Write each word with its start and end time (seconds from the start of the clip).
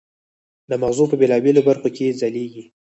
د 0.69 0.71
مغزو 0.81 1.05
په 1.11 1.15
بېلابېلو 1.21 1.65
برخو 1.67 1.87
کې 1.95 2.03
یې 2.07 2.17
ځلېږي. 2.19 2.63